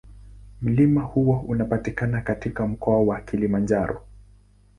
Mlima 0.61 1.01
huo 1.01 1.39
unapatikana 1.47 2.21
katika 2.21 2.67
Mkoa 2.67 3.01
wa 3.01 3.21
Kilimanjaro. 3.21 4.01